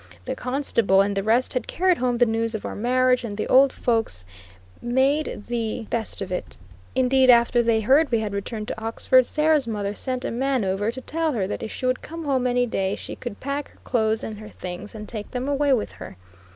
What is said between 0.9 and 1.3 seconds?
and the